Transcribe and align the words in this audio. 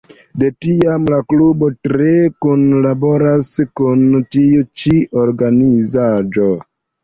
De 0.43 0.47
tiam 0.65 1.03
la 1.13 1.19
klubo 1.33 1.69
tre 1.89 2.15
kunlaboras 2.47 3.53
kun 3.83 4.03
tiu 4.37 4.67
ĉi 4.83 4.99
organizaĵo. 5.29 6.53